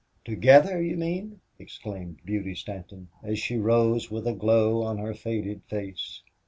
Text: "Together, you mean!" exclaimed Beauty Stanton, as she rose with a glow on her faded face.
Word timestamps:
"Together, 0.25 0.81
you 0.81 0.97
mean!" 0.97 1.41
exclaimed 1.59 2.17
Beauty 2.25 2.55
Stanton, 2.55 3.09
as 3.21 3.37
she 3.37 3.57
rose 3.59 4.09
with 4.09 4.25
a 4.25 4.33
glow 4.33 4.81
on 4.81 4.97
her 4.97 5.13
faded 5.13 5.61
face. 5.67 6.23